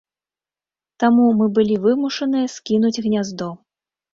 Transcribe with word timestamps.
Таму 1.03 1.25
мы 1.41 1.45
былі 1.59 1.75
вымушаныя 1.85 2.51
скінуць 2.57 3.01
гняздо. 3.09 3.49